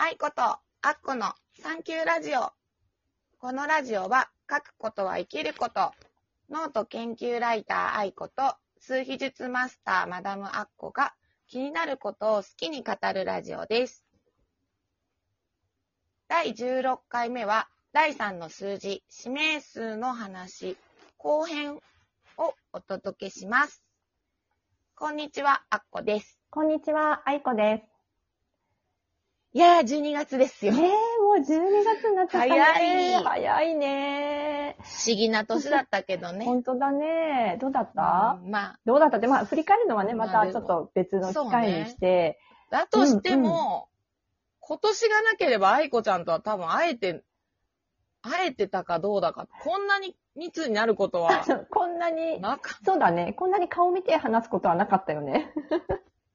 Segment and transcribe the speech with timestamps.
[0.00, 0.60] 愛子とア
[0.90, 2.52] ッコのサンキューラジオ。
[3.40, 5.90] このラジオは書くことは生きること。
[6.48, 11.14] ノート研究ライター愛子と数秘術マスターマダムアッコが
[11.48, 14.04] 気になることを好きに語るラジオです。
[16.28, 20.76] 第16回目は第3の数字、使命数の話、
[21.16, 21.74] 後編
[22.36, 23.82] をお届けします。
[24.94, 26.38] こんにちは、アッコです。
[26.50, 27.97] こんにちは、愛子です
[29.54, 30.66] いやー、12月ですす。
[30.66, 30.72] よ。
[30.74, 30.90] ねえ、
[31.22, 31.44] もう12
[31.84, 32.60] 月になっちゃったね。
[32.60, 34.76] 早い早いね。
[34.80, 36.44] 不思議な年だったけどね。
[36.44, 37.56] 本当だね。
[37.60, 39.16] どうだった、うんまあ、どうだった？
[39.16, 42.38] って、まあ、振り返るのはね、ままあたちょっと別の機会にして。
[42.70, 43.88] だとしても、
[44.60, 47.24] 今年がなければ愛子ちゃんとは多分会えて、
[48.20, 52.42] 会えてたかどうだか、こんなに密になることは こんなに、
[52.84, 53.32] そうだね。
[53.32, 55.50] こんなに顔見て話すことはなかったよね。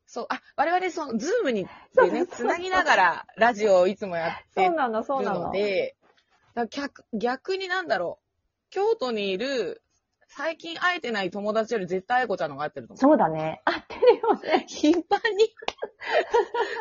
[0.06, 5.40] そう、あ、我々その、ズームにそうでね、つなぎながらラジオをいつもやってるそうなの、そうなの。
[5.48, 5.96] ので、
[6.54, 8.24] だから逆逆になんだろう、
[8.70, 9.82] 京都にいる、
[10.28, 13.02] 最近会えてない友達より絶対愛子ちゃんの方が会ってると思う。
[13.02, 13.62] そうだね。
[13.66, 14.66] 合ってるよね。
[14.68, 15.54] 頻繁に、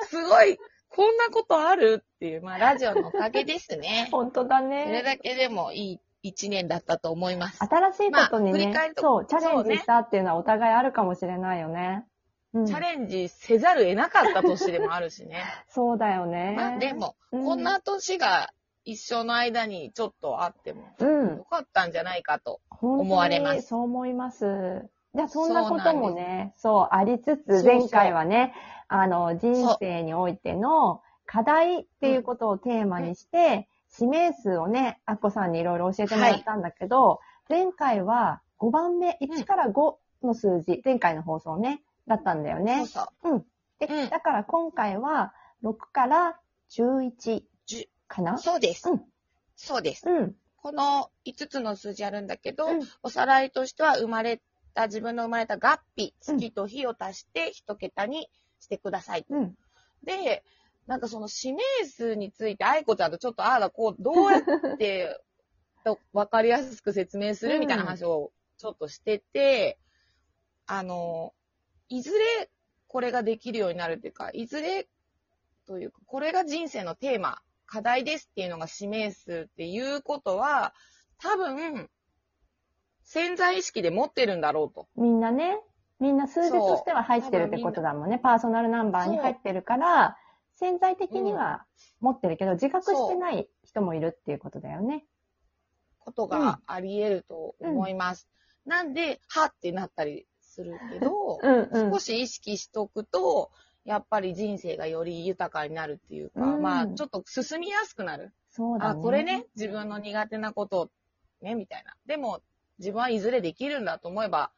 [0.07, 4.09] すごい、こんなことあるっていう、まあ、ラジオのおかげですね。
[4.13, 5.03] 本当だそれね。
[5.03, 7.59] だけでもいい一年だったと思います。
[7.65, 12.07] 新しいことにね、まあ振り返るとそう、チャレンジしたっていうのはお互いあるかもしれないよね。
[12.55, 15.43] うん、チャレンジせざる得なかった年でもあるしね。
[15.69, 16.55] そうだよね。
[16.57, 18.51] まあ、でも、うんこんな年が
[18.85, 21.47] 一生の間にちょっとあってもうんよ。
[21.49, 22.61] かったんじゃないかと。
[22.81, 24.89] 思われますそう思います。
[25.15, 28.55] じゃあそんなこともね、そうありつつ、前回はね、
[28.89, 42.87] あの、人生においての課題っていうことをテーマにして、指名数をね、アッコさんにいろいろ教えてもらったんだけど、前回は5番目、1から5の数字、前回の放送ね、だったんだよそうね。
[42.87, 43.01] そ
[43.37, 43.47] う。
[43.79, 46.39] で、うんだから今回は6から
[46.71, 48.39] 11じゅかな？
[48.39, 48.89] そうです。
[48.89, 49.03] うん
[49.57, 50.09] そうです。
[50.09, 50.35] うん。
[50.57, 54.41] この5つの数字あるんだけど、うんおさらいとしては生まれ
[54.75, 58.29] た、自分の生まれた合日、月と日を足して一桁に
[58.61, 59.27] してください。
[59.29, 59.55] うん。
[60.05, 60.43] で、
[60.87, 64.43] なんかその指名数について、愛子ちゃんとちょっとああだこう、どうやっ
[64.79, 65.21] て
[65.85, 69.79] と分かりやすく説明するみたいな話をちょっとしてて、
[70.67, 71.35] あの、
[71.93, 72.51] いずれ
[72.89, 74.89] これができるようになるっていうか、いずれ
[75.67, 80.73] というか、これが人生のテーマ、課題ですっていうのが指名数っていうことは、
[81.19, 81.91] 多分、
[83.05, 84.89] 潜在意識で持ってるんだろうと。
[84.97, 85.61] みんなね、
[86.01, 88.19] みんな数字としては入ってるってことだもんね。
[88.19, 90.17] パーソナルナンバーに入ってるから、
[90.57, 91.67] 潜在的には
[92.01, 95.05] 持ってるけど、自覚してない人もいるっていうことだよね。
[95.99, 98.29] ことがあり得ると思います。
[98.65, 101.99] なんで、はってなったりするけど、 うんうん少。
[101.99, 103.51] し意識しとくと、
[103.85, 108.33] やっぱり人生がより豊かになるっていうか、うんまあ、ちょっと進みやすくなる。
[108.33, 109.03] あ、そうだね。
[109.03, 110.91] これね、自分の苦手なこと、
[111.41, 111.97] ね、みたいな。
[112.07, 112.43] でも、
[112.79, 114.53] 自分はいずれできるんだと思えば、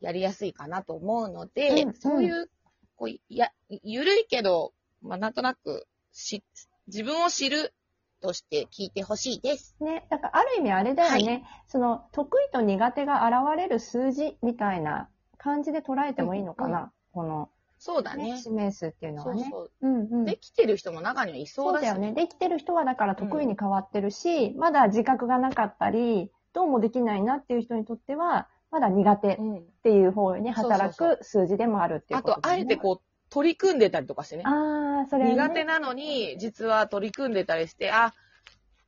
[0.00, 2.48] やりやすいかなと思うので、うんそういう、
[2.96, 6.44] こう、や、ゆるいけど、まあ、なんとなく、し、
[6.86, 7.74] 自分を知る
[8.20, 9.76] として聞いてほしいです。
[9.80, 17.46] ね、だからある意味あれだよね、その得意と苦手が現れる数字みたいな感じで捉えてもいいのかな、この、ね
[17.78, 18.38] そうだね。
[18.38, 19.42] 指名数っていうのはね。
[19.42, 19.70] そうそう。
[19.82, 20.24] うんうん。
[20.24, 22.12] できてる人も中にはいそだし、そううだよね。
[22.12, 29.62] できてる人はだから得意に変わってるし、まだ自覚がなかったり、どうもできないなっていう人にとっては、まだ苦手っうん。
[29.84, 34.44] ていう方に働く数字でもあるっていうあことと、あえてこう、取り組んでたりとかしてね。
[34.46, 38.14] ああ、それ、ね、苦手なのに、実は取り組んでたりして、あ、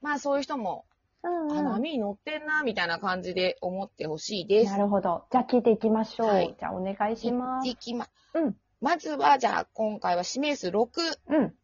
[0.01, 0.87] まあそういう人も、
[1.23, 4.79] うんあ、うん波に乗ってんな、みたいな感じで思ってほしいですな。
[4.79, 5.25] るほど。
[5.31, 6.29] じゃあ聞いていきましょう。
[6.29, 7.69] はいじゃあお願いします。
[7.69, 10.89] いきま、うんまずは、じゃあ、今回は指名数6。
[11.29, 11.55] うん。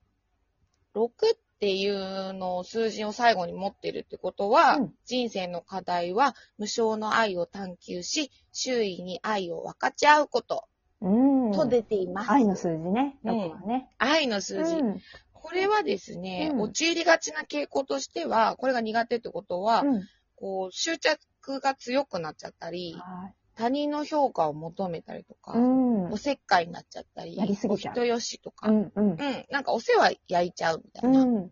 [0.94, 1.10] 6っ
[1.58, 10.64] ていうのを数字を最後に持ってるってことは、うん人生の課題は無償の愛を探求し、周囲に愛を分かち合うこと
[11.00, 11.52] うん。
[11.52, 12.30] と出ています。
[12.30, 13.18] 愛の数字ね。
[13.22, 13.90] ね。
[13.98, 14.76] 愛の数字。
[14.76, 15.00] うん。
[15.32, 20.02] これはですね、うん陥りがちな傾向としては、これが苦手ってことは、うん。
[20.34, 26.18] こう、執着が強くなっちゃったり、はい他人の評価を求めたりとか、うんお。
[26.18, 29.10] せっかいになっちゃったり、やりすぎちゃうお人よしとか、うん、うん。
[29.12, 29.16] うん。
[29.50, 31.24] なんかお世話焼いちゃうみたいうな。
[31.24, 31.48] ん。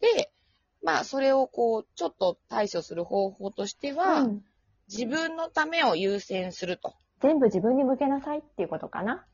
[0.00, 0.32] で、
[0.82, 4.44] まあ、それをこう、ちょっと対処する方法としては、うん
[4.92, 6.96] 自分のためを優先すると。
[7.20, 9.24] 全部自分に向けなさいっていうことかな？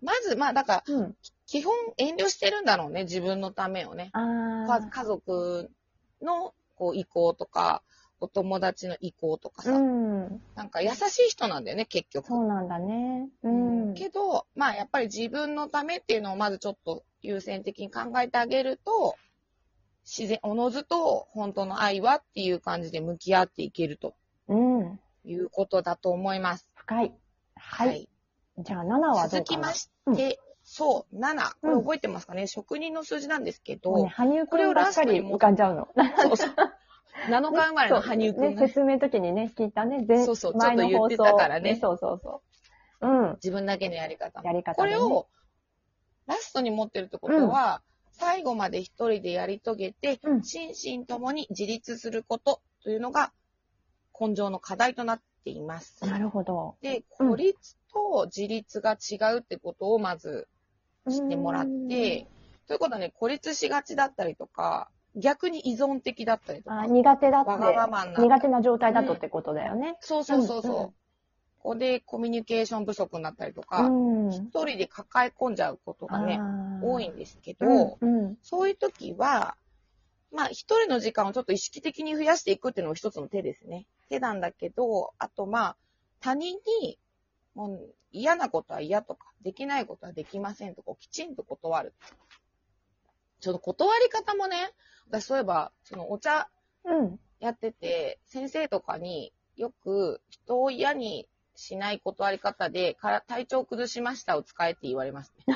[0.00, 1.16] まず、まあ、だから、うん。
[1.46, 4.10] 基本遠慮してるんだろうね、自分のためをね。
[4.12, 5.70] 家族
[6.22, 7.82] のこう意向とか、
[8.20, 10.42] お友達の意向とかさ、うん。
[10.54, 12.26] なんか優しい人なんだよね、結局。
[12.28, 13.28] そうなんだね。
[13.42, 13.94] うん。
[13.94, 19.16] けど、まあやっぱり自分のためっていうのをまずちょっと優先的に考えてあげると、
[20.04, 24.14] 自然、おのずと本当の愛はっていう感じで向き合っていけると
[24.48, 25.00] うん。
[25.24, 26.68] いうことだと思います。
[26.88, 27.12] 深い。
[27.54, 28.08] はい。
[28.56, 29.28] じゃあ、7はどうかな？
[29.28, 31.50] 続きましうんて、そう、7。
[31.60, 35.88] これうん覚えてますかね、職人の数字なんですけど、もうね、羽生くんばっかり浮かんじゃうの。
[36.16, 36.54] そうそう。
[37.28, 40.02] 7日生まれの羽生くんね、がね説明の時にね、聞いたね。
[40.08, 42.42] 前そうそう前のちょっと言って放送たからねそうそうそ
[43.02, 43.06] う。
[43.06, 43.34] うん。
[43.34, 44.40] 自分だけのやり方。
[44.42, 45.26] やり方でねこれを、
[46.26, 47.82] ラストに持ってるってことは、
[48.12, 53.32] 最後まで一人でやり遂げて、うん心身ともに自立することというのが、
[54.18, 55.20] 根性の課題となっ
[55.52, 56.04] ています。
[56.04, 56.76] なるほど。
[56.82, 60.46] で、うん孤立と自立が違うってことをまず
[61.08, 62.26] 知ってもらって、
[62.66, 69.96] ということはね、孤立しがちだったりとか、逆に依存的だったりとあか、苦手だって、わがままにな苦手な状態だとってことだよね。
[70.00, 70.72] そうそうそうそう。
[70.72, 70.90] うんうん
[71.60, 74.30] ここでコミュニケーション不足になったりとか、うん。
[74.30, 76.40] 一人で抱え込んじゃうことがね、
[76.82, 79.56] 多いんですけど、うんうんそういう時は、
[80.30, 83.86] まあ、一人の時間をちょっと意識的に増やしていくっていうのも一つの手ですね。
[84.08, 85.76] 手なんだけど、あとまあ、
[86.20, 86.98] 他人に、
[87.54, 91.94] もう嫌なことは嫌とか、できないことはできませんとか、きちんと断る。
[93.40, 94.56] ちょっと断り方もね、
[95.08, 96.48] 私そういえば、そのお茶
[96.84, 97.20] うん。
[97.40, 105.54] やってて、先生とかによく人を嫌にしない断り方で、から体調崩しましたを使えって言われますね。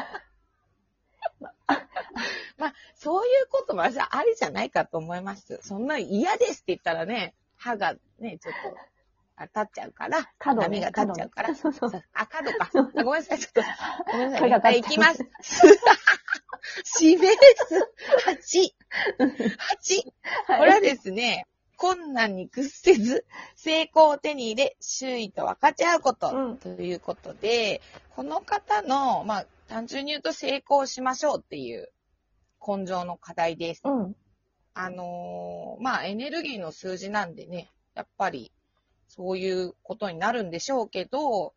[2.62, 3.94] まあ、そういうこともあり
[4.36, 5.58] じゃないかと思います。
[5.62, 8.78] そんな嫌ですって言ったらね、歯がね、ちょっと、
[9.34, 11.48] あ立っちゃうから、角ね波が立っちゃうから。
[11.56, 12.70] 角ねそうそうあ、角か。
[12.72, 13.62] あごめんなさい、ちょっと。
[14.12, 14.50] ごめんなさい。
[14.52, 15.24] はい、行きます。
[16.84, 17.36] しめす。
[18.26, 18.76] 八。
[19.58, 20.12] 八。
[20.46, 23.26] これはですね、困難に屈せず、
[23.56, 27.80] 成功を手に入れ、周囲と分かち合うこと、うんということで、
[28.10, 31.90] この方の、まあ、単純に言うと成功しましょうっていう
[32.64, 33.82] 根性の課題です。
[33.84, 34.16] うん。
[34.74, 38.52] あのーまあ、エネルギーの数字なんでね、やっぱり、
[39.08, 41.52] そういうことになるんでしょうけど、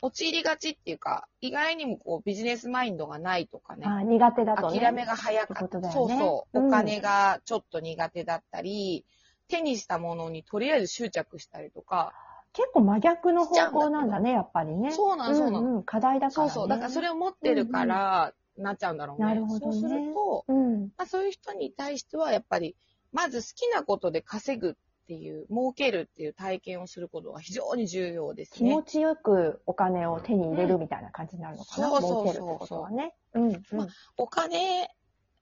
[0.00, 3.86] 陥りがちっていうか、意外にもこうビジネスマインドがないとかね。
[3.86, 4.80] あ苦手だとね。
[4.80, 5.80] 諦めが早かった。
[5.80, 6.58] ねそうそう。
[6.58, 9.04] うんお金がちょっと苦手だったり、
[9.48, 12.12] 手にしたものにとりあえず執着したりとか、
[12.52, 14.90] 結構真逆の方向なんだね、やっぱりね。
[14.92, 16.50] そうなのそうなのんん課題だからね。
[16.52, 16.68] そうそう。
[16.68, 19.26] だからそれを持ってるから、なっちゃうんだろうね。
[19.26, 20.82] なるほどねそうすると、うん。
[20.96, 22.76] まあ、そういう人に対しては、やっぱり、
[23.12, 24.74] まず好きなことで稼ぐっ
[25.06, 28.70] ていう、儲けるっていう体験をすることが非常に重要ですね。
[28.70, 31.88] 気持ちよくお金を手に入れるみたいな感じになるのかな？
[31.88, 33.14] そうそうそう儲けるってことはね。
[33.34, 33.48] うん。
[33.48, 33.86] うんま
[34.16, 34.90] お金、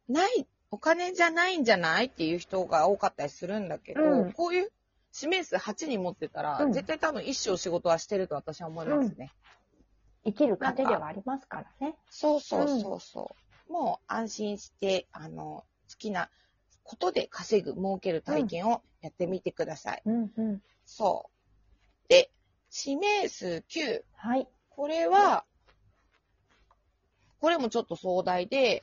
[0.09, 4.71] ない、お金じゃないんじゃないっていう人が多かったりするんだけど、うんこういう
[5.17, 9.31] 指名数8人持ってたら、うん絶対多分一生仕事はしてると私は思いますね。
[10.25, 11.97] 生きる糧ではありますからね。
[12.11, 13.37] そうそうそうそ
[13.69, 13.73] う。
[13.73, 16.31] もう安心して、あの、好きな
[16.83, 20.03] ことで稼ぐ、儲ける体験をやってみてください。
[20.05, 20.63] うんうん。
[20.87, 21.31] そ
[22.05, 22.09] う。
[22.09, 22.31] で、
[22.87, 24.03] 指名数9。
[24.17, 24.49] はい。
[24.71, 25.45] これは、
[27.41, 28.83] これもちょっと壮大で、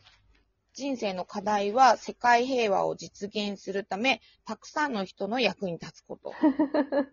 [0.73, 6.33] 人生の課題は世界平和を実現するため、たくさんの人の役に立つこと。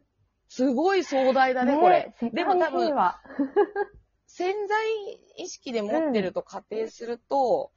[0.49, 2.15] すごい壮大だね、これ。
[2.21, 2.95] 世でも多分。
[4.29, 4.87] 潜在
[5.39, 7.73] 意識で持ってると仮定すると、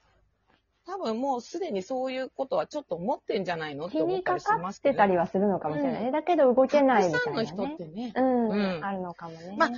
[0.86, 4.94] 多分もうすでにそういうことはちょっと思ってんじゃないのって気思ったりしますけど。
[4.94, 6.12] てたりはするのかもしれないね。
[6.12, 7.76] だけど動けないみたいなたくさんの人っね。
[7.78, 9.56] てね、うん、うんあるのかもね。
[9.58, 9.72] まあ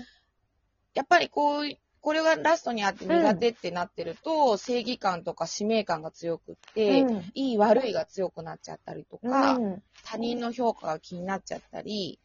[0.93, 1.63] やっぱりこう、
[2.01, 12.19] これがラストにあって苦手ってなってると、正義感とか使命感が強くって、うんいい悪いが強くなっちゃったりとか、うん他人の評価が気になっちゃったり、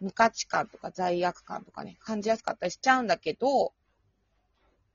[0.00, 3.72] 無価値観とか罪悪感とかね、感じやすかったりしちゃうんだけど、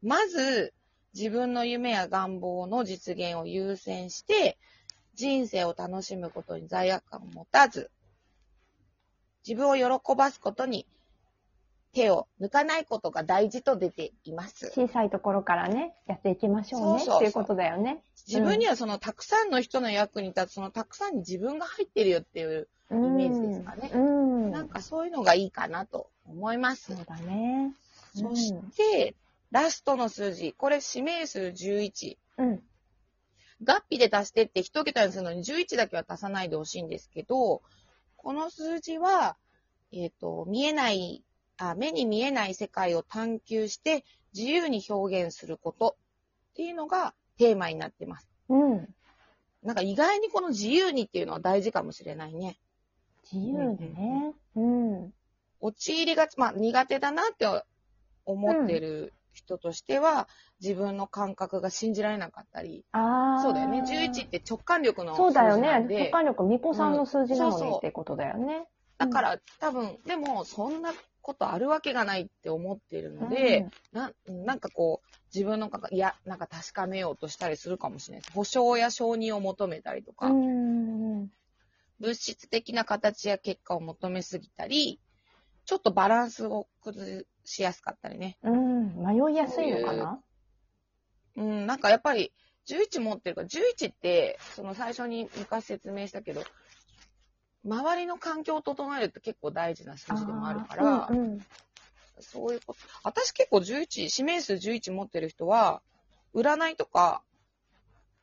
[0.04, 0.74] まず、
[1.16, 4.58] 自分の夢や願望の実現を優先して、
[5.16, 7.90] 人生を楽しむことに罪悪感を持たず、
[9.48, 10.88] 自分を喜ばすことに
[11.94, 14.72] 手を抜かないことが大事と出ています。
[14.74, 18.02] 小さいところからね、やっていきましょうねそうそういうことだよね。
[18.28, 24.52] 自分にはそのたくさんの人の役に立つ、そのたくさんに自分が入ってるよっていう、イメージですかねうん。
[24.52, 27.06] なんかそういうのがいいかなと思いますそう。
[27.06, 27.74] だね。
[28.16, 29.16] そして、
[29.54, 30.54] ラストの数字。
[30.54, 32.18] これ、指名数11。
[32.40, 32.64] うん。
[33.64, 37.62] 合併で足してって一桁にするのに11だけは足さないでほしいんですけど、
[38.18, 39.38] この数字は、
[39.92, 41.24] えっ、と、見えない
[41.58, 45.98] あ、目に見えない世界を探求して自由に表現すること
[46.52, 48.28] っていうのがテーマになってます。
[48.50, 48.88] うん。
[49.62, 52.58] なんか意外にこの自由にっていうのは大事かもしれないね。
[53.32, 54.34] 自由でね。
[54.56, 55.14] うん。
[55.62, 57.46] 陥りがち、まあ苦手だなって
[58.26, 60.28] 思ってる人としては、
[60.62, 63.42] 自分の感覚が信じられなかったり、ああ。
[63.42, 63.82] そうだよね。
[63.82, 65.62] 11って直感力のそうだよね。
[65.62, 68.68] 数字なんで直感力、巫女さんの数字なのうんそうそうにってことだよね。
[68.98, 78.34] だから多分、でもそんなことあるわけがないって思ってるので、ななんかこう、自分の感覚、いや、なんか確かめようとしたりするかもしれないです。
[78.34, 81.32] 保証や承認を求めたりとか、うん、うん。
[82.00, 85.00] 物質的な形や結果を求めすぎたり、
[85.66, 88.38] ちょっとバランスを崩しやすかったりね。
[88.44, 88.96] うん。
[88.96, 90.20] 迷いやすいのかな？
[91.36, 92.32] うん、なんかやっぱり、
[92.68, 96.44] 11持ってるから、11って、その最初に昔説明したけど、
[97.66, 101.46] 周りの環境を整えるって結構大事な数字でもあるから、うんうん
[102.20, 102.80] そういうこと。
[103.04, 105.82] 私結構11、指名数11持ってる人は、
[106.36, 107.24] 占いとか、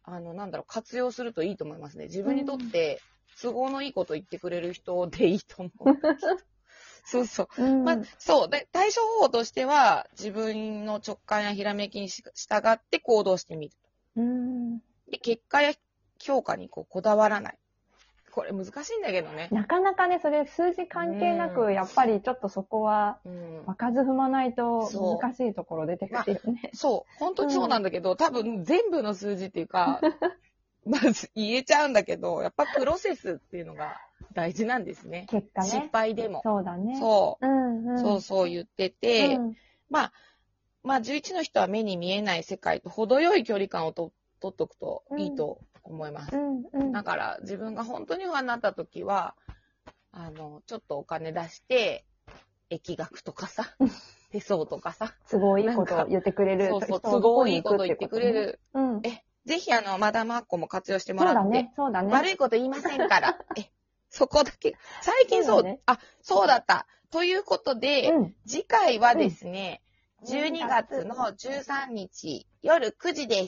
[0.04, 2.04] あの、なんだろう、活用するといいと思いますね。
[2.04, 3.00] 自分にとって
[3.42, 5.98] 都合のいいこと言ってくれる人でいいと思う。
[7.04, 7.62] そうそう。
[7.62, 8.48] うんまあ、そう。
[8.48, 12.32] で、対処方法としては、自分の直感やひらめきに従
[12.68, 13.74] って行動してみる。
[14.16, 14.78] うん
[15.10, 15.72] で、結果や
[16.20, 17.58] 評価にこうこだわらない。
[18.30, 19.48] これ難しいんだけどね。
[19.50, 23.64] なかなかね、それ数字関係なうく、やっぱりちょっとそこは、うん。
[23.66, 26.70] 場数踏まないとそう難しいところ出てくるよね。
[26.72, 27.18] そう。
[27.18, 30.00] 本当にそうなんだけど、多分全部の数字っていうか、
[30.86, 34.00] まず言えちゃうんだけど、やっぱプロセスっていうのが
[34.32, 35.26] 大事なんですね。
[35.30, 35.90] 結果失ね。
[35.92, 36.40] 敗でも。
[36.44, 36.96] そうだね。
[36.98, 37.48] そうう。
[37.48, 37.98] んうん。
[38.00, 39.56] そうそう言ってて、うん
[39.88, 40.12] まあ、
[40.82, 46.36] まあ、11の人は目に見えない世界と程よい距離感をと取っとくといいと思います。
[46.36, 46.92] うんうん。
[46.92, 49.34] だから、自分が本当に不安になった時は、
[50.12, 52.06] あの、ちょっとお金出して、
[52.70, 53.76] 疫学とかさ、
[54.30, 56.68] 手相とかさ、都合いいことを言ってくれる。
[56.68, 58.32] そうそう、都合いいこと言ってくれね。
[58.32, 58.60] る。
[58.74, 59.00] うん。
[59.04, 62.12] え、ぜひあの、マダムアッコも活用してもそうらって、だね、そうだね。
[62.12, 63.38] 悪いこと言いませんから。
[63.58, 63.70] え、
[64.10, 64.76] そこだけ。
[65.00, 66.86] 最近そう、そうだねあ、そうだった。
[67.10, 68.34] ということで、うん。
[68.46, 69.90] 次回はですね、うん
[70.22, 73.38] 12月の13日夜9時です。